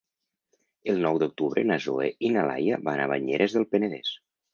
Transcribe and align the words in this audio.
El 0.93 1.01
nou 1.01 1.19
d'octubre 1.23 1.63
na 1.71 1.77
Zoè 1.85 2.07
i 2.29 2.31
na 2.37 2.45
Laia 2.53 2.79
van 2.89 3.03
a 3.05 3.07
Banyeres 3.13 3.55
del 3.59 3.69
Penedès. 3.75 4.15